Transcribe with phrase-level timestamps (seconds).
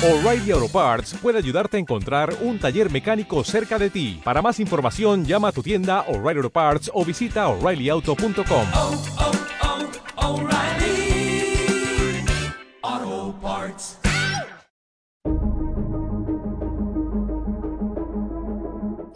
[0.00, 4.20] O'Reilly Auto Parts puede ayudarte a encontrar un taller mecánico cerca de ti.
[4.22, 8.66] Para más información, llama a tu tienda O'Reilly Auto Parts o visita oreillyauto.com.
[8.76, 8.94] oh,
[10.16, 10.48] oh,
[13.42, 13.98] Parts.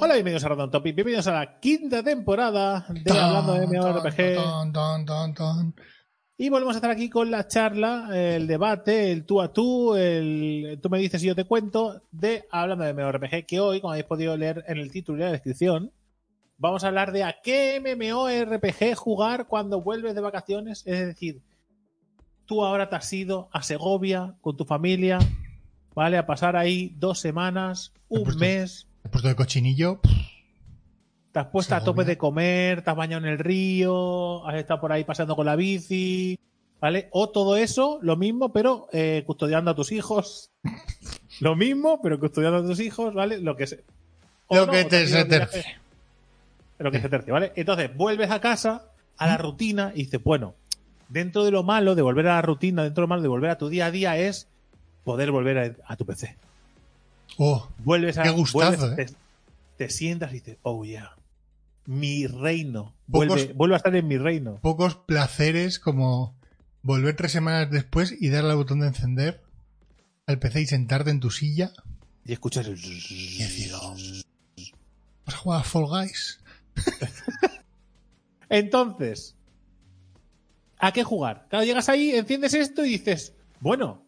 [0.00, 4.18] Hola, bienvenidos a Random Topic, bienvenidos a la quinta temporada de Hablando de MMORPG.
[6.38, 10.78] Y volvemos a estar aquí con la charla, el debate, el tú a tú, el
[10.82, 14.06] tú me dices y yo te cuento de Hablando de MMORPG, que hoy, como habéis
[14.06, 15.92] podido leer en el título y en la descripción,
[16.58, 20.82] vamos a hablar de a qué MMORPG jugar cuando vuelves de vacaciones.
[20.86, 21.42] Es decir,
[22.46, 25.18] tú ahora te has ido a Segovia con tu familia,
[25.94, 26.16] ¿vale?
[26.16, 28.88] A pasar ahí dos semanas, un puesto- mes.
[29.04, 30.00] He puesto de cochinillo.
[31.32, 34.80] Te has puesto a tope de comer, te has bañado en el río, has estado
[34.82, 36.38] por ahí paseando con la bici,
[36.78, 37.08] ¿vale?
[37.10, 40.50] O todo eso, lo mismo, pero eh, custodiando a tus hijos.
[41.40, 43.38] lo mismo, pero custodiando a tus hijos, ¿vale?
[43.38, 43.82] Lo que se...
[44.48, 45.64] o Lo no, que te se viaje, tercie.
[46.78, 47.52] Lo que se tercie, ¿vale?
[47.56, 48.82] Entonces, vuelves a casa,
[49.16, 50.54] a la rutina, y dices, bueno,
[51.08, 53.50] dentro de lo malo de volver a la rutina, dentro de lo malo de volver
[53.50, 54.48] a tu día a día es
[55.04, 56.36] poder volver a, a tu PC.
[57.38, 58.24] Oh, Vuelves a.
[58.24, 59.14] Qué gustazo, vuelves, ¿eh?
[59.76, 61.12] te, te sientas y dices, oh yeah.
[61.86, 62.94] Mi reino.
[63.10, 64.58] Pocos- Vuelve, vuelve a estar en mi reino.
[64.62, 66.34] pocos placeres como
[66.82, 69.42] volver tres semanas después y darle al botón de encender
[70.26, 71.72] al PC y sentarte en tu silla
[72.24, 72.78] Y escuchas el.
[72.78, 73.94] y decir, oh,
[75.26, 76.40] ¿vas a jugar a Fall Guys?
[78.48, 79.36] Entonces,
[80.78, 81.46] ¿a qué jugar?
[81.48, 84.04] Claro, llegas ahí, enciendes esto y dices, bueno,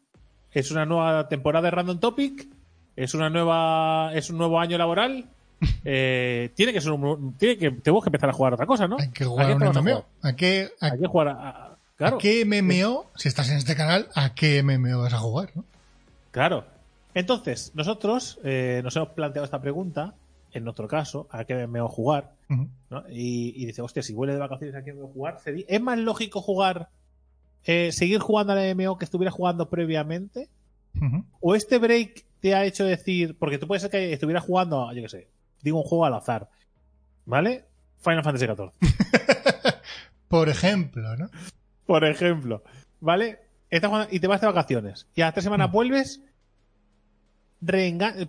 [0.53, 2.49] es una nueva temporada de Random Topic,
[2.97, 5.31] es una nueva, es un nuevo año laboral.
[5.85, 8.97] Eh, tiene que ser un, tiene que, tenemos que empezar a jugar otra cosa, ¿no?
[8.99, 10.05] Hay que ¿A jugar qué a un a MMO.
[10.23, 12.19] ¿A qué, a, jugar a, claro.
[12.19, 15.51] qué MMO, si estás en este canal, a qué MMO vas a jugar?
[15.55, 15.65] ¿no?
[16.31, 16.65] Claro.
[17.15, 20.15] Entonces, nosotros eh, nos hemos planteado esta pregunta,
[20.53, 22.33] en nuestro caso, ¿a qué MMO jugar?
[23.11, 25.39] Y, y dice, hostia, si vuelve de vacaciones, ¿a qué MMO jugar?
[25.45, 26.89] ¿Es más lógico jugar,
[27.65, 30.49] eh, seguir jugando al MMO que estuviera jugando previamente?
[31.41, 35.03] ¿O este break te ha hecho decir, porque tú puedes ser que estuviera jugando, yo
[35.03, 35.29] qué sé,
[35.65, 36.49] digo un juego al azar,
[37.25, 37.65] ¿vale?
[38.03, 38.71] Final Fantasy XIV,
[40.29, 41.29] Por ejemplo, ¿no?
[41.87, 42.63] por ejemplo,
[43.01, 43.41] ¿vale?
[43.71, 45.73] Estás jugando y te vas de vacaciones y a las tres semanas Mm.
[45.73, 46.21] vuelves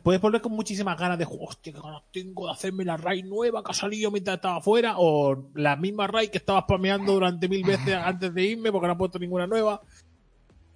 [0.01, 1.50] puedes volver con muchísimas ganas de jugar.
[1.50, 4.94] Hostia, qué ganas tengo de hacerme la raid nueva que ha salido mientras estaba afuera.
[4.97, 8.94] O la misma raid que estaba spameando durante mil veces antes de irme porque no
[8.94, 9.81] he puesto ninguna nueva.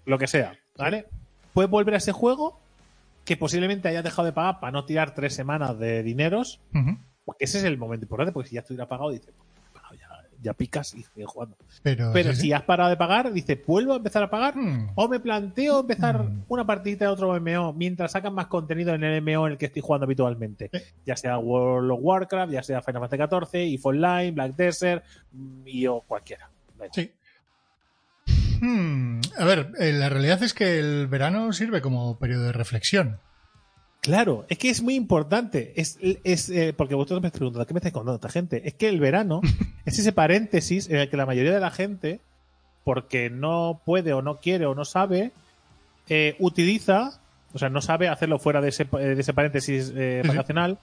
[0.05, 1.05] Lo que sea, ¿vale?
[1.53, 2.59] Puedes volver a ese juego
[3.25, 6.61] que posiblemente hayas dejado de pagar para no tirar tres semanas de dineros.
[6.73, 6.97] Ujú.
[7.25, 10.07] Porque ese es el momento importante, porque si ya estuviera pagado, dices, "Bueno, ya,
[10.41, 11.55] ya picas y sigues jugando.
[11.83, 14.55] Pero, Pero sí, si has parado de pagar, dices, ¿vuelvo a empezar a pagar?
[14.57, 14.89] Hmm.
[14.95, 16.45] O me planteo empezar Mm.
[16.47, 19.67] una partidita de otro MMO mientras sacan más contenido en el MMO en el que
[19.67, 20.69] estoy jugando habitualmente.
[20.73, 20.81] Eh.
[21.05, 25.67] Ya sea World of Warcraft, ya sea Final Fantasy XIV, EVE Online, Black Desert mm,
[25.67, 26.49] y o cualquiera.
[26.93, 27.11] Sí.
[28.61, 33.19] Hmm, A ver, eh, la realidad es que el verano sirve como periodo de reflexión.
[34.01, 35.73] Claro, es que es muy importante.
[35.75, 38.61] Es, es eh, porque vosotros me estáis preguntando, ¿qué me estáis contando esta gente?
[38.65, 39.41] Es que el verano
[39.85, 42.21] es ese paréntesis en el que la mayoría de la gente,
[42.83, 45.31] porque no puede o no quiere o no sabe,
[46.07, 47.19] eh, utiliza,
[47.53, 50.35] o sea, no sabe hacerlo fuera de ese, de ese paréntesis eh, Sí, sí.
[50.35, 50.79] vacacional,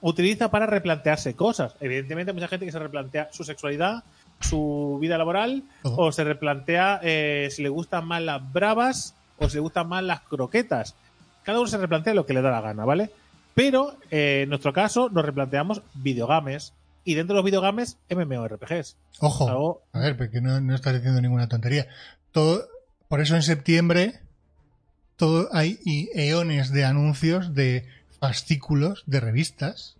[0.00, 1.74] utiliza para replantearse cosas.
[1.80, 4.04] Evidentemente, hay mucha gente que se replantea su sexualidad,
[4.40, 9.56] su vida laboral, o se replantea eh, si le gustan más las bravas o si
[9.56, 10.94] le gustan más las croquetas.
[11.42, 13.10] Cada uno se replantea lo que le da la gana, ¿vale?
[13.54, 16.72] Pero eh, en nuestro caso nos replanteamos videogames
[17.04, 18.96] y dentro de los videogames MMORPGs.
[19.20, 21.86] Ojo, Algo- a ver, porque no, no estás diciendo ninguna tontería.
[22.32, 22.66] Todo,
[23.08, 24.20] por eso en septiembre
[25.16, 25.80] todo hay
[26.14, 27.86] eones de anuncios de
[28.20, 29.96] fascículos de revistas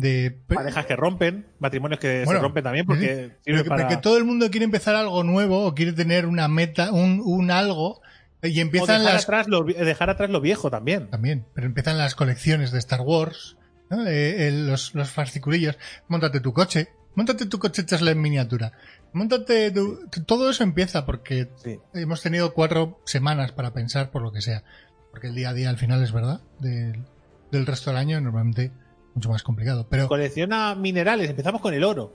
[0.00, 3.12] de Parejas que rompen, matrimonios que Bueno, se rompen también porque sí.
[3.14, 3.82] sirve Pero que- para...
[3.82, 7.50] porque todo el mundo quiere empezar algo nuevo o quiere tener una meta, un, un
[7.50, 8.00] algo
[8.42, 11.08] y o empiezan dejar, las atrás lo, dejar atrás lo viejo también.
[11.10, 13.56] también, pero empiezan las colecciones de Star Wars,
[13.90, 14.06] ¿no?
[14.06, 15.76] Eh, eh, los, los fasciculillos.
[16.06, 18.70] Móntate tu coche, móntate tu coche Tesla en miniatura,
[19.12, 21.78] móntate tu- todo eso empieza porque Sí.
[21.94, 24.62] hemos tenido cuatro semanas para pensar por lo que sea,
[25.10, 27.02] porque el día a día al final es verdad del,
[27.50, 28.70] del resto del año normalmente
[29.18, 32.14] mucho más complicado, pero Colecciona minerales, empezamos con el oro.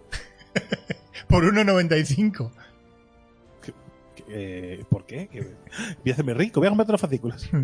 [1.28, 2.52] por 1.95.
[4.30, 5.28] Eh, ¿Por qué?
[5.28, 7.50] Que- Voy a hacerme rico, voy a comprar los fascículos.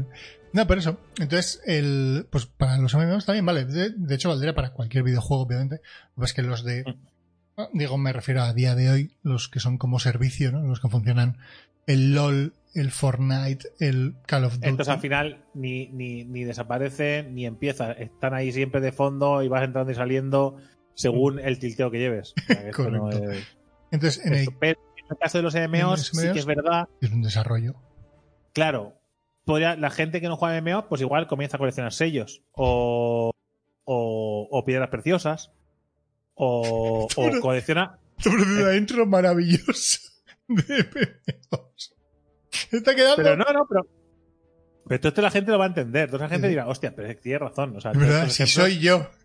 [0.52, 0.98] No, por eso.
[1.20, 3.66] Entonces, el, pues para los MMOs también vale.
[3.66, 5.80] De, de hecho, valdría para cualquier videojuego, obviamente.
[6.16, 6.84] Pues que los de.
[7.74, 10.62] Digo, me refiero a día de hoy, los que son como servicio, ¿no?
[10.62, 11.38] Los que funcionan
[11.88, 14.68] el LOL, el Fortnite, el Call of Duty.
[14.70, 17.92] Entonces al final ni, ni, ni desaparece ni empieza.
[17.94, 20.58] Están ahí siempre de fondo y vas entrando y saliendo
[20.94, 22.34] según el tilteo que lleves.
[22.38, 23.32] O sea, que esto no Correcto.
[23.32, 23.58] es-
[23.92, 26.88] Entonces, en el, pero en el caso de los MMOs, sí MMOs, que es verdad.
[27.02, 27.76] es un desarrollo.
[28.54, 28.94] Claro,
[29.46, 33.32] podría- la gente que no juega MMO, pues igual comienza a coleccionar sellos o,
[33.86, 35.52] o, o piedras preciosas
[36.42, 40.00] o, o colecciona Sobre una intro maravillosa
[40.48, 40.64] de
[41.52, 41.96] MMOs.
[42.72, 43.18] Está quedando.
[43.18, 43.88] Pero no, no, pero.
[44.86, 46.06] Pero esto, esto la gente lo va a entender.
[46.06, 47.76] Entonces la gente dirá, hostia, pero es que tienes razón.
[47.76, 49.08] O sea, verdad, si soy yo.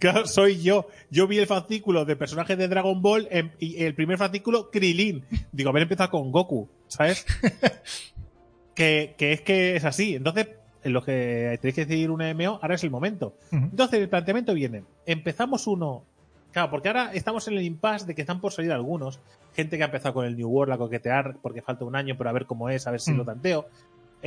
[0.00, 0.88] Claro, soy yo.
[1.10, 5.24] Yo vi el fascículo de personajes de Dragon Ball en- y el primer fascículo, Krilin.
[5.52, 7.26] Digo, haber empezado con Goku, ¿sabes?
[8.74, 10.16] que, que es que es así.
[10.16, 10.48] Entonces,
[10.84, 13.34] en lo que tenéis que decidir un MMO, ahora es el momento.
[13.50, 14.84] Entonces, el planteamiento viene.
[15.06, 16.04] Empezamos uno.
[16.52, 19.18] Claro, porque ahora estamos en el impasse de que están por salir algunos.
[19.54, 22.30] Gente que ha empezado con el New World a coquetear porque falta un año, pero
[22.30, 23.66] a ver cómo es, a ver si lo tanteo.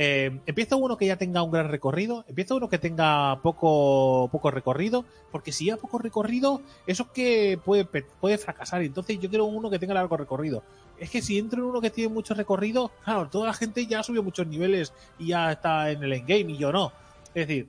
[0.00, 4.52] Eh, empieza uno que ya tenga un gran recorrido, empieza uno que tenga poco, poco
[4.52, 8.82] recorrido, porque si ya poco recorrido, eso es que puede, puede fracasar.
[8.82, 10.62] Entonces yo quiero uno que tenga largo recorrido.
[11.00, 14.04] Es que si entro en uno que tiene mucho recorrido, claro, toda la gente ya
[14.04, 16.92] subió muchos niveles y ya está en el endgame y yo no.
[17.34, 17.68] Es decir,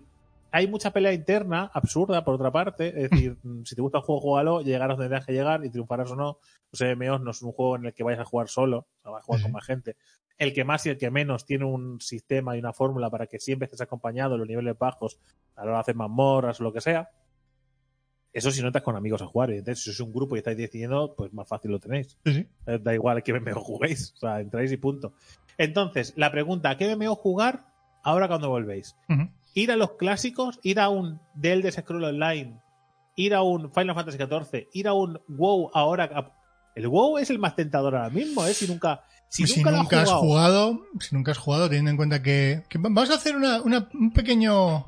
[0.51, 2.87] hay mucha pelea interna, absurda por otra parte.
[2.87, 5.69] Es decir, mm, si te gusta el juego, juégalo, llegarás donde tengas que llegar y
[5.69, 6.39] triunfarás o no.
[6.71, 9.11] Los MMOs no es un juego en el que vayas a jugar solo, o sea,
[9.11, 9.95] vas a jugar con más gente.
[10.37, 13.39] El que más y el que menos tiene un sistema y una fórmula para que
[13.39, 15.19] siempre estés acompañado en los niveles bajos
[15.55, 17.09] a la hora de hacer mazmorras o lo que sea.
[18.31, 19.51] Eso si no estás con amigos a jugar.
[19.51, 22.17] Entonces, si es un grupo y estáis decidiendo, pues más fácil lo tenéis.
[22.23, 22.47] Sí, sí.
[22.67, 24.13] Eh, Da igual que MMO juguéis.
[24.13, 25.13] O sea, entráis y punto.
[25.57, 27.65] Entonces, la pregunta, ¿qué MMO jugar
[28.03, 28.95] ahora cuando volvéis?
[29.53, 32.59] Ir a los clásicos, ir a un The Elder Scroll Online,
[33.15, 36.31] ir a un Final Fantasy XIV, ir a un WoW ahora.
[36.75, 38.53] El WoW es el más tentador ahora mismo, ¿eh?
[38.53, 41.67] Si nunca, si Pues si nunca, lo has has jugado, jugado, si nunca has jugado,
[41.67, 44.85] teniendo en cuenta que, que vamos a hacer una, una- un pequeño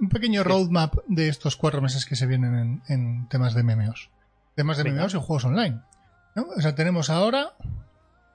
[0.00, 4.10] un pequeño roadmap de estos cuatro meses que se vienen en, en temas de MMOs.
[4.56, 5.02] Temas de Venga.
[5.02, 5.80] MMOs y juegos online.
[6.34, 6.46] ¿no?
[6.56, 7.52] O sea, tenemos ahora,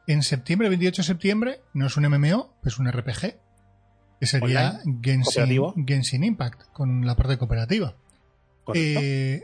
[0.07, 3.35] en septiembre, 28 de septiembre, no es un MMO, es un RPG,
[4.21, 5.73] que sería Genshin, Cooperativo.
[5.85, 7.93] Genshin Impact, con la parte cooperativa.
[8.73, 9.43] Eh,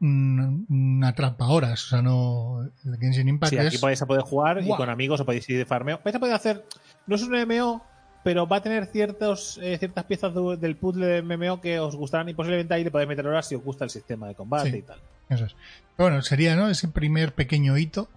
[0.00, 2.62] una, una trampa horas, o sea, no.
[2.84, 3.80] El Genshin Impact Sí, aquí es.
[3.80, 6.00] vais a poder jugar y con amigos os podéis ir de farmeo.
[6.04, 6.64] Vais a poder hacer.
[7.06, 7.84] No es un MMO,
[8.24, 11.94] pero va a tener ciertos, eh, ciertas piezas de- del puzzle de MMO que os
[11.96, 14.70] gustarán y posiblemente ahí le podéis meter horas si os gusta el sistema de combate
[14.70, 14.76] Sí.
[14.78, 14.98] y tal.
[15.28, 15.54] Eso es.
[15.96, 16.68] Pero bueno, sería ¿no?
[16.68, 18.08] ese primer pequeño hito.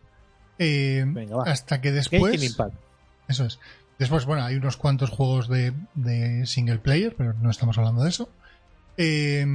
[0.60, 1.44] eh, Venga, va.
[1.44, 2.31] hasta que después.
[2.31, 2.74] Genshin Impact.
[3.28, 3.60] Eso es.
[4.00, 8.10] Después, bueno, hay unos cuantos juegos de, de single player, pero no estamos hablando de
[8.10, 8.30] eso.
[8.98, 9.46] Eh,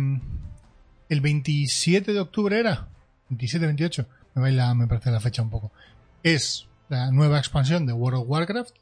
[1.09, 2.89] el 27 de octubre era.
[3.29, 4.07] 27, 28.
[4.35, 5.71] Me baila, me parece la fecha un poco.
[6.23, 8.75] Es la nueva expansión de World of Warcraft.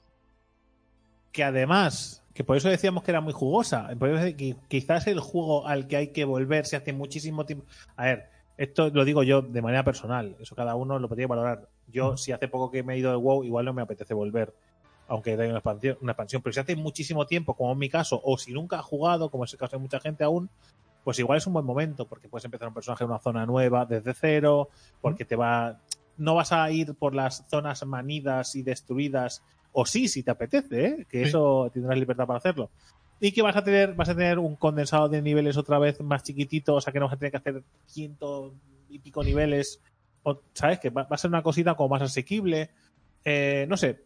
[1.32, 3.88] que además, que por eso decíamos que era muy jugosa,
[4.36, 7.66] que quizás el juego al que hay que volver se hace muchísimo tiempo.
[7.96, 11.68] A ver, esto lo digo yo de manera personal, eso cada uno lo podría valorar.
[11.86, 14.54] Yo, si hace poco que me he ido del WoW, igual no me apetece volver,
[15.10, 18.20] aunque hay una expansión, una expansión, pero si hace muchísimo tiempo, como en mi caso,
[18.24, 20.48] o si nunca ha jugado, como es el caso de mucha gente aún,
[21.02, 23.86] pues igual es un buen momento, porque puedes empezar un personaje en una zona nueva
[23.86, 24.68] desde cero,
[25.00, 25.80] porque te va.
[26.16, 29.42] No vas a ir por las zonas manidas y destruidas,
[29.72, 31.06] o sí, si te apetece, ¿eh?
[31.10, 31.28] que Sí.
[31.30, 32.70] eso tendrás libertad para hacerlo.
[33.18, 36.22] Y que vas a tener, vas a tener un condensado de niveles otra vez más
[36.22, 38.54] chiquitito, o sea que no vas a tener que hacer ciento
[38.88, 39.80] y pico niveles,
[40.22, 40.78] o, ¿sabes?
[40.78, 42.70] Que va, va a ser una cosita como más asequible.
[43.24, 44.00] Eh, no sé,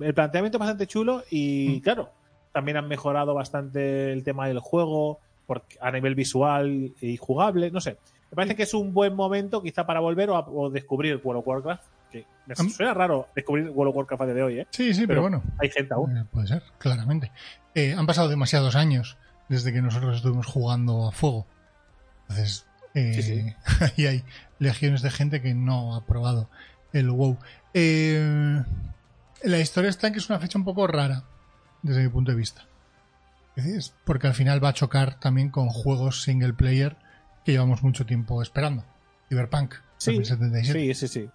[0.00, 1.80] el planteamiento es bastante chulo y Mm.
[1.82, 2.10] claro,
[2.52, 7.80] también han mejorado bastante el tema del juego porque, a nivel visual y jugable, no
[7.80, 7.98] sé.
[8.30, 11.40] Me parece que es un buen momento quizá para volver o, a- o descubrir World
[11.40, 11.84] of Warcraft.
[12.10, 14.66] Que me suena raro descubrir World of Warcraft a día de hoy, ¿eh?
[14.70, 15.42] Sí, sí, pero, Pero bueno.
[15.58, 16.16] Hay gente aún.
[16.16, 17.30] Eh, puede ser, claramente.
[17.74, 19.18] Eh, han pasado demasiados años
[19.48, 21.46] desde que nosotros estuvimos jugando a fuego.
[22.22, 23.54] Entonces, eh, Sí, sí.
[23.98, 24.24] ahí hay
[24.58, 26.48] legiones de gente que no ha probado
[26.94, 27.36] el WoW.
[27.74, 28.62] Eh,
[29.42, 31.24] la historia está en que es una fecha un poco rara,
[31.82, 32.64] desde mi punto de vista.
[33.56, 36.96] Es porque al final va a chocar también con juegos single player
[37.44, 38.84] que llevamos mucho tiempo esperando.
[39.28, 40.94] Cyberpunk Sí, 2077.
[40.94, 41.30] sí, sí, sí.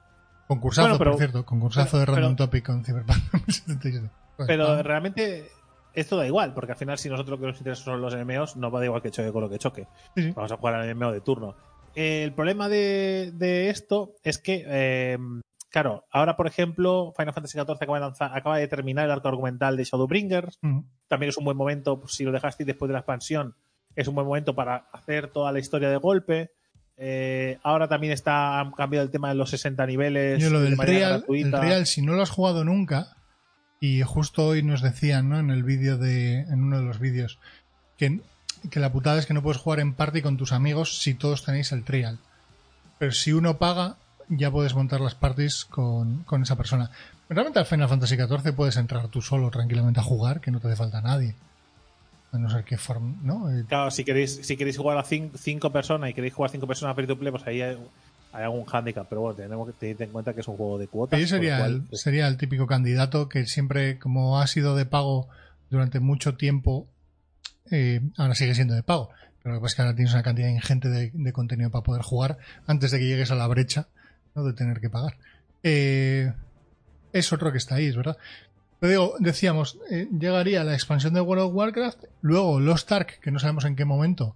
[0.47, 4.09] Concursazo, Bueno, pero- por cierto, concursazo pero- de Random pero- Topic con Cyberpunk 2077.
[4.37, 4.83] Pues, Pero vamos.
[4.85, 5.49] realmente
[5.93, 8.55] esto da igual, porque al final si nosotros lo que nos interesa son los MMOs,
[8.57, 9.87] no va da igual que choque con lo que choque.
[10.15, 10.31] Sí, sí.
[10.35, 11.55] Vamos a jugar al MMO de turno.
[11.95, 15.17] El problema de, de esto es que, eh,
[15.69, 19.27] claro, ahora por ejemplo, Final Fantasy XIV acaba de, lanzar- acaba de terminar el arco
[19.27, 20.59] argumental de Shadowbringers.
[21.07, 23.55] También es un buen momento, pues, si lo dejaste después de la expansión,
[23.95, 26.51] es un buen momento para hacer toda la historia de golpe.
[27.01, 30.41] Eh, ahora también está han cambiado el tema de los 60 niveles.
[30.43, 31.61] Yo lo de del Real, el.
[31.61, 33.15] Real, si no lo has jugado nunca,
[33.79, 35.39] y justo hoy nos decían, ¿no?
[35.39, 37.39] En el vídeo de, en uno de los vídeos,
[37.97, 38.19] que,
[38.69, 41.45] que la putada es que no puedes jugar en party con tus amigos si todos
[41.45, 42.19] tenéis el Trial.
[42.97, 43.95] Pero si uno paga,
[44.29, 46.91] ya puedes montar las parties con, con esa persona.
[47.29, 50.67] Realmente al Final Fantasy XIV puedes entrar tú solo tranquilamente a jugar, que no te
[50.67, 51.35] hace falta nadie.
[52.31, 53.51] A no ser que form, ¿no?
[53.51, 56.67] Eh, Claro, si queréis, si queréis jugar a cin- cinco personas y queréis jugar cinco
[56.67, 57.75] personas free to play, pues ahí hay,
[58.33, 59.07] hay algún handicap.
[59.09, 61.19] Pero bueno, tenemos que tener en cuenta que es un juego de cuotas.
[61.19, 64.85] Por sería, cual, el, pues, sería el típico candidato que siempre, como ha sido de
[64.85, 65.27] pago
[65.71, 66.87] durante mucho tiempo,
[67.71, 69.09] eh, ahora sigue siendo de pago.
[69.41, 71.83] Pero lo que pasa es que ahora tienes una cantidad ingente de, de contenido para
[71.83, 73.87] poder jugar antes de que llegues a la brecha
[74.35, 74.43] ¿no?
[74.43, 75.17] de tener que pagar.
[75.63, 76.31] Eh,
[77.13, 78.17] es otro que está ahí, es verdad.
[78.79, 83.31] Pero digo, decíamos, eh, llegaría la expansión de World of Warcraft, luego Lost Ark, que
[83.31, 84.35] no sabemos en qué momento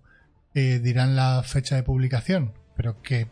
[0.53, 3.27] eh, dirán la fecha de publicación, pero que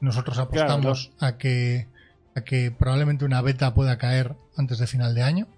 [0.00, 1.86] nosotros apostamos a que
[2.34, 5.48] a que probablemente una beta pueda caer antes de final de año.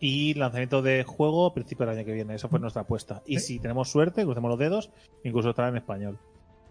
[0.00, 2.34] Y lanzamiento de juego a principio del año que viene.
[2.34, 3.22] Esa fue nuestra apuesta.
[3.24, 3.54] Y Sí.
[3.54, 4.90] si tenemos suerte, crucemos los dedos,
[5.24, 6.18] incluso estará en español.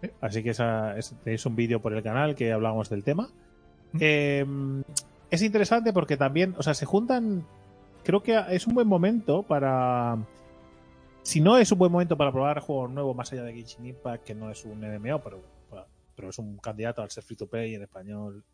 [0.02, 0.10] Sí.
[0.20, 3.28] Así que esa, es- tenéis un vídeo por el canal que hablábamos del tema.
[3.98, 4.44] Eh,
[5.30, 7.44] es interesante porque también, o sea, se juntan.
[8.04, 10.18] Creo que es un buen momento para.
[11.22, 14.24] Si no es un buen momento para probar juegos nuevos más allá de Genshin Impact,
[14.24, 15.40] que no es un MMO, pero,
[16.14, 18.44] pero es un candidato al ser free to play en español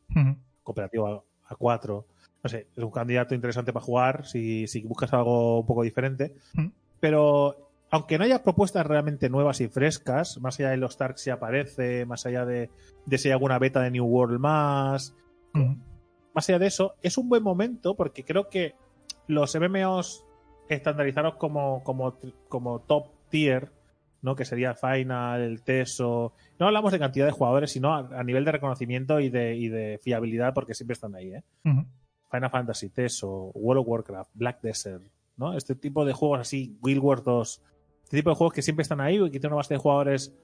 [0.63, 1.23] cooperativo a,
[1.53, 2.07] a cuatro.
[2.43, 6.35] No sé, es un candidato interesante para jugar si, si buscas algo un poco diferente.
[6.99, 11.29] Pero aunque no haya propuestas realmente nuevas y frescas, más allá de los Stark si
[11.29, 12.71] aparece, más allá de,
[13.05, 15.15] de si hay alguna beta de New World más,
[16.35, 18.75] más allá de eso, es un buen momento porque creo que
[19.27, 20.25] los MMOs
[20.71, 22.19] estandarizados como, como,
[22.49, 23.71] como top tier,
[24.23, 24.37] ¿no?
[24.37, 26.33] que sería Final, el Teso.
[26.59, 29.69] No hablamos de cantidad de jugadores, sino a, a nivel de reconocimiento y de, y
[29.69, 31.35] de fiabilidad, porque siempre están ahí.
[31.35, 31.45] ¿eh?
[32.31, 35.05] Final Fantasy, Teso, World of Warcraft, Black Desert,
[35.37, 35.55] ¿no?
[35.55, 37.63] Este tipo de juegos así, Guild Wars 2,
[38.13, 40.35] este tipo de juegos que siempre están ahí y que tienen una base de jugadores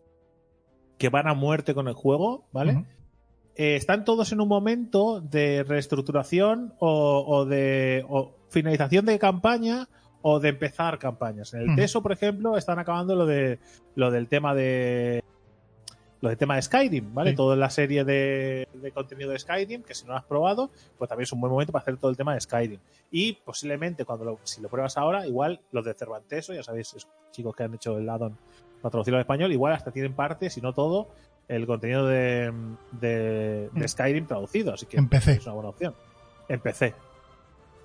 [0.96, 2.86] que van a muerte con el juego, ¿vale?
[3.56, 9.86] Eh, están todos en un momento de reestructuración o, o de o finalización de campaña
[10.22, 11.52] o de empezar campañas.
[11.52, 11.76] En el Ujú.
[11.76, 13.58] Teso, por ejemplo, están acabando lo de
[13.96, 15.22] lo del tema de
[16.20, 17.30] lo del tema de Skyrim, ¿vale?
[17.30, 17.36] Sí.
[17.36, 21.08] Toda la serie de, de contenido de Skyrim, que si no lo has probado, pues
[21.08, 22.80] también es un buen momento para hacer todo el tema de Skyrim.
[23.10, 27.08] Y posiblemente cuando lo, si lo pruebas ahora, igual los de Cervanteso, ya sabéis, esos
[27.30, 28.36] chicos que han hecho el addon
[28.82, 31.08] para traducirlo al español, igual hasta tienen parte, si no todo,
[31.48, 32.52] el contenido de,
[32.92, 33.88] de, de Mm.
[33.88, 34.74] Skyrim traducido.
[34.74, 35.94] Así que es una buena opción.
[36.48, 36.94] En PC.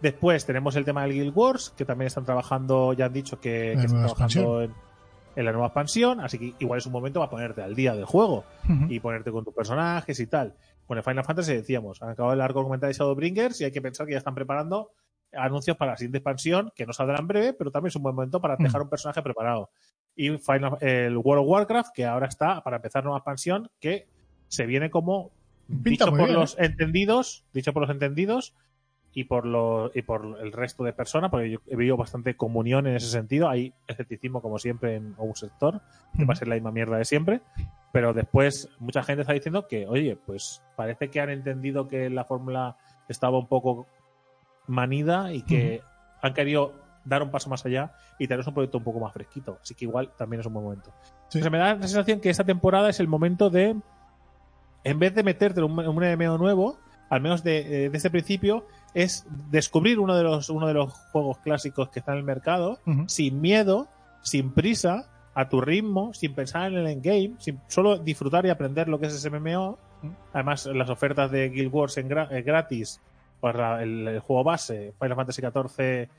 [0.01, 3.73] Después tenemos el tema del Guild Wars, que también están trabajando, ya han dicho que,
[3.73, 4.73] están trabajando en,
[5.35, 8.05] en la nueva expansión, así que igual es un momento para ponerte al día del
[8.05, 8.45] juego
[8.89, 10.55] y ponerte con tus personajes y tal.
[10.85, 13.81] Con el Final Fantasy decíamos, han acabado el arco argumental de Shadowbringers y hay que
[13.81, 14.91] pensar que ya están preparando
[15.33, 18.15] anuncios para la siguiente expansión, que no saldrá en breve, pero también es un buen
[18.15, 19.71] momento para dejar un personaje preparado.
[20.15, 24.07] Y Final, el World of Warcraft, que ahora está para empezar nueva expansión, que
[24.47, 25.31] se viene como
[25.67, 28.53] Pinta dicho por bien, los entendidos, dicho por los entendidos
[29.13, 32.87] y por los y por el resto de personas, porque yo he visto bastante comunión
[32.87, 33.47] en ese sentido.
[33.47, 35.81] Hay escepticismo, como siempre, en un sector,
[36.17, 37.41] que va a ser la misma mierda de siempre.
[37.91, 42.25] Pero después, mucha gente está diciendo que, oye, pues parece que han entendido que la
[42.25, 42.77] fórmula
[43.07, 43.85] estaba un poco
[44.65, 45.81] manida y que
[46.21, 46.73] han querido
[47.05, 49.59] dar un paso más allá y tener un proyecto un poco más fresquito.
[49.61, 50.91] Así que igual también es un buen momento.
[51.27, 51.39] Sí.
[51.49, 53.75] Me da la sensación que esta temporada es el momento de,
[54.83, 56.79] en vez de meterte en un, en un MMO nuevo,
[57.09, 60.93] al menos de, eh, desde el principio, es descubrir uno de los uno de los
[61.11, 63.87] juegos clásicos que está en el mercado sin miedo,
[64.21, 68.87] sin prisa, a tu ritmo, sin pensar en el endgame, sin solo disfrutar y aprender
[68.87, 69.77] lo que es ese MMO.
[70.33, 72.99] Además, las ofertas de Guild Wars en gra- eh, gratis,
[73.39, 76.09] para el, el juego base, Final Fantasy XIV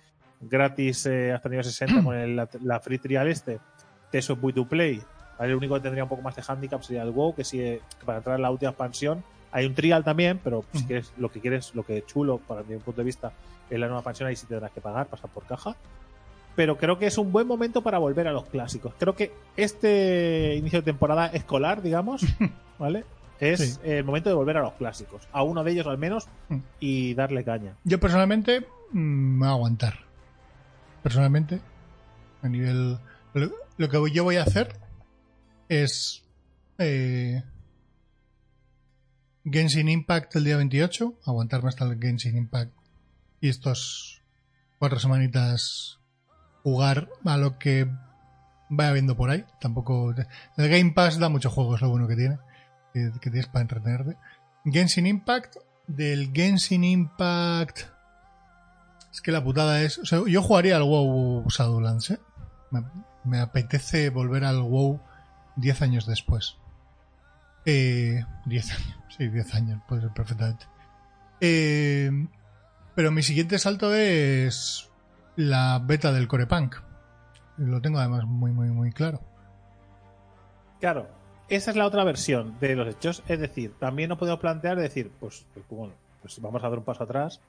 [0.40, 3.60] gratis eh, hasta nivel 60 con el- la, la free trial este,
[4.10, 5.00] Teso es Buy to Play.
[5.38, 5.52] ¿vale?
[5.52, 8.18] El único que tendría un poco más de handicap sería el WoW, que que para
[8.18, 9.22] entrar en la última expansión
[9.54, 12.62] hay un trial también, pero si quieres, lo que quieres, lo que es chulo, para
[12.64, 13.32] mi punto de vista,
[13.70, 15.76] es la nueva expansión, ahí sí tendrás que pagar, pasar por caja.
[16.56, 18.92] Pero creo que es un buen momento para volver a los clásicos.
[18.98, 22.22] Creo que este inicio de temporada escolar, digamos,
[22.78, 23.04] ¿vale?
[23.40, 23.80] Es Sí.
[23.84, 25.26] el momento de volver a los clásicos.
[25.32, 26.58] A uno de ellos al menos Mm.
[26.80, 27.74] y darle caña.
[27.84, 28.60] Yo personalmente
[28.92, 29.94] mm, me voy a aguantar.
[31.02, 31.60] Personalmente,
[32.42, 32.98] a nivel.
[33.34, 34.76] Lo, lo que yo voy a hacer
[35.68, 36.22] es.
[36.78, 37.42] Eh,
[39.44, 42.72] Genshin Impact el día 28, aguantarme hasta el Genshin Impact
[43.40, 44.22] y estos
[44.78, 45.98] cuatro semanitas
[46.62, 47.86] jugar a lo que
[48.70, 49.44] vaya viendo por ahí.
[49.60, 50.14] Tampoco.
[50.56, 52.38] El Game Pass da muchos juegos, lo bueno que tiene.
[52.94, 54.16] Que, tienes para entretenerte.
[54.64, 55.56] Genshin Impact.
[55.86, 57.80] Del Genshin Impact.
[59.12, 60.00] Es que la putada es.
[60.02, 62.20] Yo jugaría al WoW Shadowlands, ¿eh?
[62.70, 62.82] Me,
[63.24, 65.00] me apetece volver al WoW
[65.56, 66.56] 10 años después.
[67.66, 70.66] Eh, 10 años, sí, 10 años, puede ser perfectamente.
[71.40, 72.10] Eh,
[72.94, 74.90] pero mi siguiente salto es
[75.36, 76.76] la beta del Corepunk.
[77.56, 79.20] Lo tengo además muy, muy, muy claro.
[80.80, 81.08] Claro,
[81.48, 83.22] esa es la otra versión de los hechos.
[83.28, 86.84] Es decir, también nos podemos plantear decir, pues, pues, bueno, pues vamos a dar un
[86.84, 87.40] paso atrás,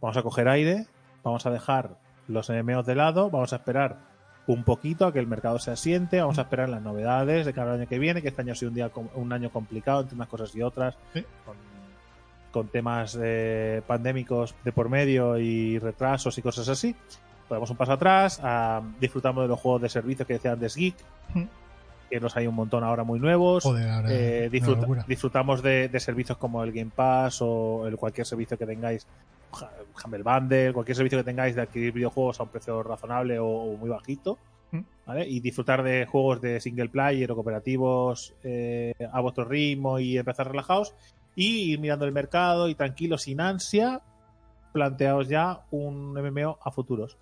[0.00, 0.86] vamos a coger aire,
[1.22, 1.98] vamos a dejar
[2.28, 3.98] los MMOs de lado, vamos a esperar
[4.46, 7.74] un poquito a que el mercado se asiente, vamos a esperar las novedades de cada
[7.74, 10.28] año que viene, que este año ha sido un, día, un año complicado entre unas
[10.28, 11.24] cosas y otras, Sí.
[11.44, 11.56] con,
[12.52, 16.94] con temas eh, pandémicos de por medio y retrasos y cosas así.
[17.50, 20.94] Damos un paso atrás, ah, disfrutamos de los juegos de servicio que decía antes Geek,
[21.34, 21.42] Mm.
[22.08, 23.62] Que los hay un montón ahora muy nuevos.
[23.64, 24.08] Joder, ahora.
[24.12, 28.66] Eh, disfruta- disfrutamos de, de servicios como el Game Pass o el cualquier servicio que
[28.66, 29.06] tengáis,
[30.04, 33.76] Humble Bundle, cualquier servicio que tengáis de adquirir videojuegos a un precio razonable o, o
[33.76, 34.38] muy bajito,
[34.72, 34.80] Mm.
[35.06, 35.28] ¿vale?
[35.28, 40.48] Y disfrutar de juegos de single player o cooperativos eh, a vuestro ritmo y empezar
[40.48, 40.92] relajados
[41.36, 44.00] y ir mirando el mercado y tranquilos, sin ansia,
[44.72, 47.16] planteaos ya un MMO a futuros.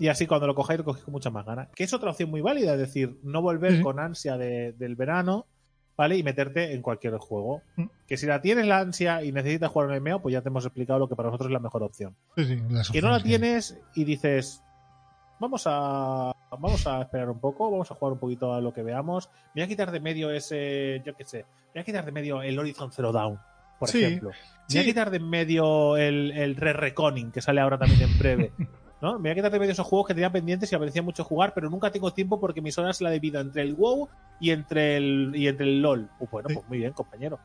[0.00, 1.68] Y así cuando lo cojáis, lo cogéis con mucha más ganas.
[1.74, 5.46] Que es otra opción muy válida, es decir, no volver con ansia de- del verano,
[5.96, 6.16] ¿vale?
[6.16, 7.62] Y meterte en cualquier juego.
[8.06, 10.64] Que si la tienes la ansia y necesitas jugar un MMO, pues ya te hemos
[10.64, 12.16] explicado lo que para nosotros es la mejor opción.
[12.36, 14.62] Sí, sí, las Que no la tienes y dices,
[15.40, 18.82] vamos a vamos a esperar un poco, vamos a jugar un poquito a lo que
[18.82, 19.28] veamos.
[19.54, 22.12] Me voy a quitar de medio ese, yo qué sé, me voy a quitar de
[22.12, 23.38] medio el Horizon Zero Dawn,
[23.78, 24.30] por Sí, ejemplo.
[24.30, 24.36] Me
[24.68, 24.76] sí.
[24.78, 28.18] voy a quitar de en medio el, el Re Reconing, que sale ahora también en
[28.18, 28.52] breve.
[29.02, 29.14] ¿no?
[29.18, 31.24] Me voy a quitar de medio esos juegos que tenía pendientes y me apetecía mucho
[31.24, 34.08] jugar, pero nunca tengo tiempo porque mis horas la divido entre el WoW
[34.40, 36.08] y entre el, y entre el LOL.
[36.20, 36.54] Uh, bueno, Sí.
[36.54, 37.38] pues muy bien, compañero.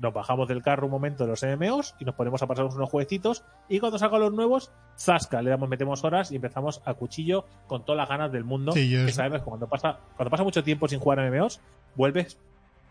[0.00, 2.88] Nos bajamos del carro un momento de los MMOs y nos ponemos a pasarnos unos
[2.90, 7.44] jueguecitos y cuando salgan los nuevos, zasca, le damos, metemos horas y empezamos a cuchillo
[7.66, 8.70] con todas las ganas del mundo.
[8.70, 11.60] Sí, yo que que cuando pasa, cuando pasa mucho tiempo sin jugar a MMOs,
[11.96, 12.38] vuelves,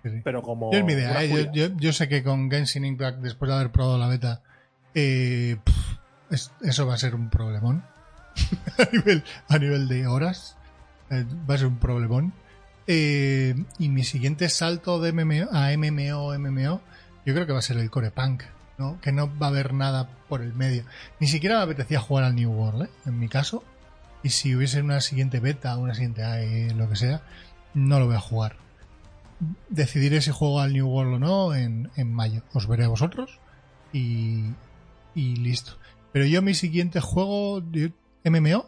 [0.03, 0.73] Sí, pero como.
[0.73, 1.29] Yo es mi idea, ¿eh?
[1.53, 4.41] yo, yo- yo sé que con Genshin Impact, después de haber probado la beta,
[4.93, 5.55] eh,
[6.34, 7.84] es- eso va a ser un problemón.
[8.78, 10.58] a, nivel, a nivel de horas,
[11.10, 12.34] eh, va a ser un problemón.
[12.88, 16.82] Eh, y mi siguiente salto de MMO a MMO, MMO,
[17.26, 18.43] yo creo que va a ser el Core Punk,
[18.78, 19.00] ¿no?
[19.00, 20.84] Que no va a haber nada por el medio.
[21.19, 22.89] Ni siquiera me apetecía jugar al New World, ¿eh?
[23.06, 23.63] En mi caso.
[24.24, 27.22] Y si hubiese una siguiente beta, una siguiente AI, lo que sea,
[27.74, 28.58] no lo voy a jugar
[29.69, 32.43] decidiré si juego al New World o no en, en mayo.
[32.54, 33.39] Os veré a vosotros
[33.91, 34.46] y,
[35.15, 35.74] y listo.
[36.13, 37.62] Pero yo mi siguiente juego
[38.23, 38.65] MMO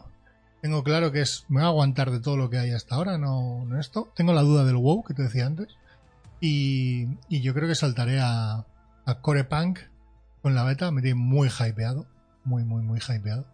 [0.60, 3.16] tengo claro que es me voy a aguantar de todo lo que hay hasta ahora,
[3.18, 4.12] no, no esto.
[4.16, 5.68] Tengo la duda del WoW que te decía antes
[6.40, 8.66] y, y yo creo que saltaré a,
[9.06, 9.78] a Core Punk
[10.42, 10.90] con la beta.
[10.90, 12.06] Me tiene muy hypeado,
[12.44, 13.46] muy muy muy hypeado.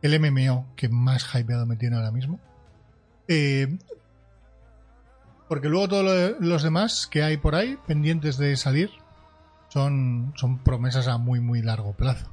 [0.00, 2.40] El MMO que más hypeado me tiene ahora mismo.
[3.28, 3.78] Eh,
[5.48, 8.90] porque luego todos lo- los demás que hay por ahí, pendientes de salir,
[9.68, 12.30] son, son promesas a muy, muy largo plazo.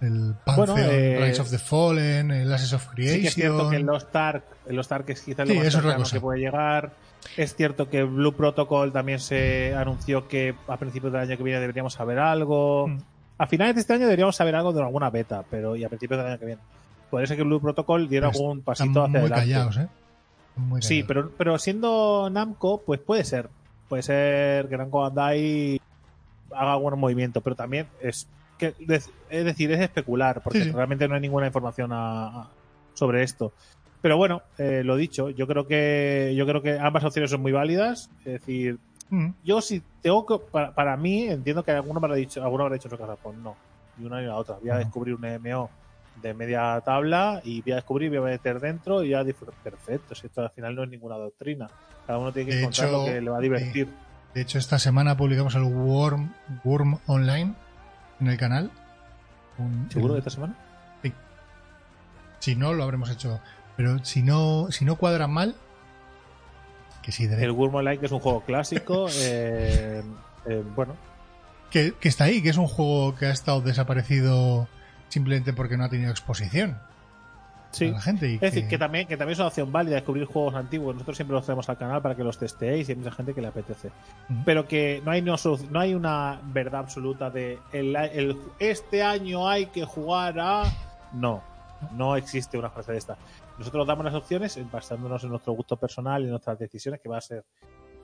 [0.00, 3.16] El Pantheon, Bueno, eh, Rise of the Fallen, el Ashes of Creation.
[3.16, 5.62] Sí que es cierto que en los Tark, en los Tark es quizás Sí, lo
[5.62, 6.92] más cercano que puede llegar.
[7.36, 11.60] Es cierto que Blue Protocol también se anunció que a principios del año que viene
[11.60, 12.88] deberíamos saber algo.
[12.88, 12.98] Mm.
[13.38, 16.18] A finales de este año deberíamos saber algo de alguna beta, pero y a principios
[16.18, 16.62] del año que viene.
[17.10, 19.40] Puede ser que Blue Protocol diera Pero algún pasito hacia muy adelante.
[19.40, 19.88] callados, ¿eh?
[20.56, 23.50] Muy Sí, pero, pero siendo Namco, pues puede ser.
[23.88, 25.80] Puede ser que Namco Bandai
[26.54, 28.28] haga algún movimiento, pero también es
[28.60, 28.74] que
[29.30, 30.70] es decir, es especular, porque Sí, sí.
[30.72, 32.50] realmente no hay ninguna información a- a-
[32.94, 33.52] sobre esto.
[34.02, 37.52] Pero bueno, eh, lo dicho, yo creo que yo creo que ambas opciones son muy
[37.52, 38.10] válidas.
[38.24, 38.78] Es decir,
[39.12, 42.62] Mm, yo si tengo que, para, para mí, entiendo que alguno me habrá dicho, alguno
[42.62, 43.56] habrá dicho en su casa, pues no,
[43.96, 44.54] ni una ni la otra.
[44.60, 45.68] Voy a descubrir un MMO
[46.22, 49.56] de media tabla y voy a descubrir, voy a meter dentro y ya disfrutar.
[49.64, 51.68] Perfecto, si esto al final no es ninguna doctrina.
[52.06, 53.88] Cada uno tiene que De encontrar hecho, lo que le va a divertir.
[54.32, 57.52] De hecho, esta semana publicamos el Worm, Worm Online
[58.20, 58.70] en el canal.
[59.58, 60.54] Un- ¿Seguro el- de esta semana?
[62.38, 63.38] Si no, lo habremos hecho.
[63.76, 65.54] Pero si no, si no cuadra mal,
[67.02, 67.44] que sí, Derek.
[67.44, 70.02] El Worm Online, que es un juego clásico, eh,
[70.46, 70.94] eh, bueno,
[71.70, 74.68] que, que está ahí, que es un juego que ha estado desaparecido
[75.08, 76.78] simplemente porque no ha tenido exposición
[77.72, 77.88] sí.
[77.88, 78.28] a la gente.
[78.30, 80.94] Y Es decir, que también, que también es una opción válida descubrir juegos antiguos.
[80.94, 83.40] Nosotros siempre los traemos al canal para que los testeéis y hay mucha gente que
[83.40, 83.90] le apetece.
[84.44, 85.36] Pero que no hay, no,
[85.70, 90.64] no hay una verdad absoluta de el, el- este año hay que jugar a.
[91.12, 91.42] No.
[91.96, 93.16] No existe una frase de esta.
[93.58, 97.16] Nosotros damos las opciones basándonos en nuestro gusto personal y en nuestras decisiones, que va
[97.18, 97.44] a ser,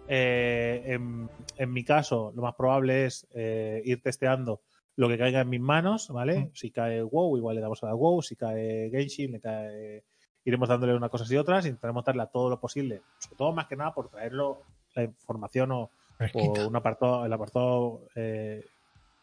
[0.08, 4.60] eh, en, en mi caso, lo más probable es eh, ir testeando
[4.96, 6.40] lo que caiga en mis manos, ¿vale?
[6.40, 6.50] Mm.
[6.54, 10.04] Si cae WoW, igual le damos a la WoW, si cae Genshin, le cae...
[10.44, 13.66] iremos dándole unas cosas y otras, intentaremos darle a todo lo posible, sobre todo más
[13.66, 14.62] que nada por traerlo
[14.94, 15.90] la información o,
[16.34, 18.64] un apartado, el apartado eh,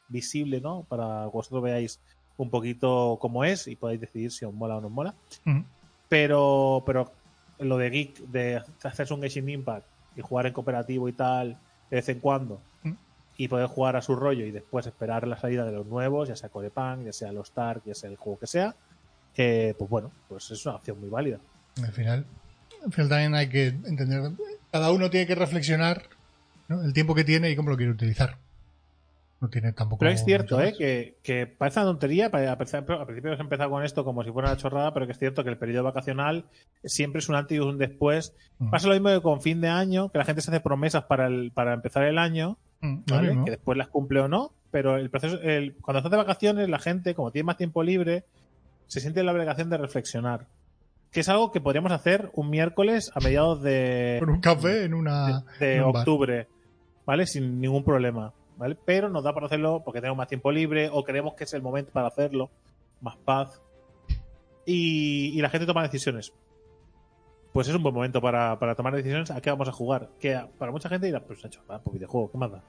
[0.09, 0.85] visible, ¿no?
[0.87, 1.99] Para que vosotros veáis
[2.37, 5.15] un poquito cómo es y podáis decidir si os mola o no os mola.
[5.45, 5.61] Mm.
[6.07, 7.11] Pero, pero
[7.57, 11.57] lo de Geek, de hacerse un Genshin Impact y jugar en cooperativo y tal,
[11.89, 12.93] de vez en cuando, Mm.
[13.37, 16.35] Y poder jugar a su rollo y después esperar la salida de los nuevos, ya
[16.35, 18.75] sea Corepang, ya sea los Stark, ya sea el juego que sea,
[19.35, 21.39] eh, pues bueno, pues es una opción muy válida.
[21.81, 22.25] Al final,
[22.85, 24.31] al final también hay que entender,
[24.71, 26.03] cada uno tiene que reflexionar
[26.67, 26.83] ¿no?
[26.83, 28.37] el tiempo que tiene y cómo lo quiere utilizar.
[29.43, 29.99] No tiene tampoco.
[29.99, 30.73] Pero es cierto, ¿eh?
[30.77, 32.31] que, que parece una tontería.
[32.31, 35.19] A al principio hemos empezado con esto como si fuera una chorrada, pero que es
[35.19, 36.45] cierto que el periodo vacacional
[36.81, 38.33] siempre es un antes y un después.
[38.59, 38.69] Mm.
[38.69, 41.27] Pasa lo mismo que con fin de año, que la gente se hace promesas para,
[41.27, 42.57] el, para empezar el año,
[43.07, 43.29] ¿vale?
[43.29, 43.45] mismo.
[43.45, 46.79] que después las cumple o no, pero el proceso, el, cuando estás de vacaciones, la
[46.79, 48.25] gente, como tiene más tiempo libre,
[48.87, 50.47] se siente en la obligación de reflexionar.
[51.11, 54.93] Que es algo que podríamos hacer un miércoles a mediados de, Con un café en
[54.95, 55.43] una.
[55.59, 56.01] de, de en un bar.
[56.01, 56.47] octubre,
[57.05, 57.27] ¿vale?
[57.27, 58.75] Sin ningún problema, ¿vale?
[58.83, 61.61] Pero nos da para hacerlo porque tenemos más tiempo libre o creemos que es el
[61.61, 62.49] momento para hacerlo,
[63.01, 63.61] más paz.
[64.65, 66.33] Y, y la gente toma decisiones.
[67.53, 70.09] Pues es un buen momento para, para tomar decisiones a qué vamos a jugar.
[70.19, 72.63] Que para mucha gente dirá, pues una chorrada, pues videojuego, ¿qué más da?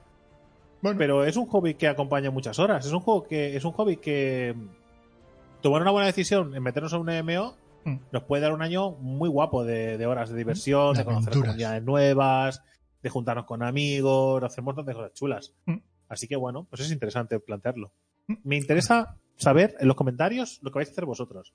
[0.81, 2.85] Bueno, Pero es un hobby que acompaña muchas horas.
[2.85, 6.93] Es un juego que es un hobby que mm, tomar una buena decisión en meternos
[6.93, 7.97] en un MMO Mm.
[8.11, 11.33] nos puede dar un año muy guapo de, de horas de diversión, De de conocer
[11.33, 12.63] comunidades nuevas,
[13.01, 15.53] de juntarnos con amigos, de hacer un montón de cosas chulas.
[15.65, 15.77] Mm.
[16.09, 17.91] Así que bueno, pues es interesante plantearlo.
[18.27, 18.33] Mm.
[18.43, 21.53] Me interesa saber en los comentarios lo que vais a hacer vosotros.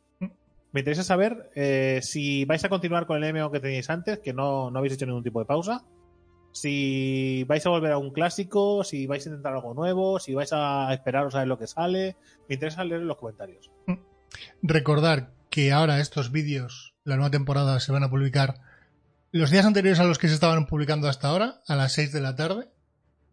[0.70, 0.74] Mm.
[0.74, 4.32] Me interesa saber eh, si vais a continuar con el MMO que teníais antes, que
[4.32, 5.84] no, no habéis hecho ningún tipo de pausa.
[6.52, 10.52] Si vais a volver a un clásico, si vais a intentar algo nuevo, si vais
[10.52, 12.16] a esperaros a ver lo que sale.
[12.48, 13.70] Me interesa leer los comentarios.
[14.62, 18.60] recordar que ahora estos vídeos, la nueva temporada, se van a publicar
[19.32, 22.20] los días anteriores a los que se estaban publicando hasta ahora, a las 6 de
[22.20, 22.68] la tarde,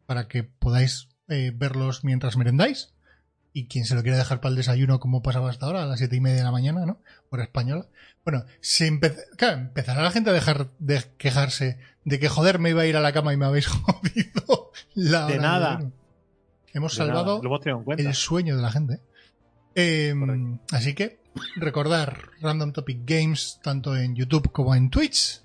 [0.06, 2.93] para que podáis eh, verlos mientras merendáis.
[3.58, 5.98] Y quien se lo quiera dejar para el desayuno, como pasaba hasta ahora, a las
[5.98, 7.00] siete y media de la mañana, ¿no?
[7.32, 7.88] Hora española.
[8.24, 12.70] Bueno, se empe- claro, empezará la gente a dejar de quejarse de que joder me
[12.70, 15.91] iba a ir a la cama y me habéis jodido la hora De nada.
[16.74, 17.41] Hemos De salvado
[17.98, 19.00] el sueño de la gente.
[19.74, 20.60] Eh, Correcto.
[20.72, 21.20] así que
[21.56, 25.41] recordar Random Topic Games tanto en YouTube como en Twitch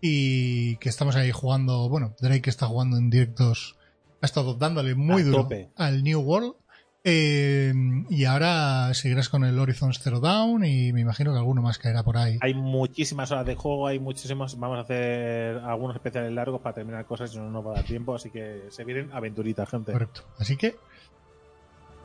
[0.00, 3.76] y que estamos ahí jugando, bueno, Drake está jugando en directos,
[4.22, 5.70] ha estado dándole muy duro tope.
[5.76, 6.54] al New World
[7.02, 7.72] eh,
[8.10, 12.02] y ahora seguirás con el Horizon Zero Down y me imagino que alguno más caerá
[12.02, 12.38] por ahí.
[12.40, 14.58] Hay muchísimas horas de juego, hay muchísimas.
[14.58, 17.84] Vamos a hacer algunos especiales largos para terminar cosas y no nos va a dar
[17.84, 18.14] tiempo.
[18.14, 19.92] Así que se vienen aventuritas, gente.
[19.92, 20.22] Correcto.
[20.38, 20.76] Así que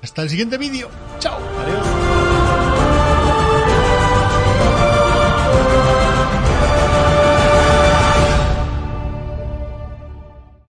[0.02, 0.90] hasta el siguiente vídeo.
[1.20, 1.40] Chao.
[1.40, 2.15] Adiós.